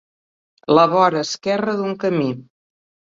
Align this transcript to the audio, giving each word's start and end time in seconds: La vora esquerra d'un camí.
La 0.79 0.85
vora 0.95 1.21
esquerra 1.27 1.77
d'un 1.83 1.93
camí. 2.05 2.29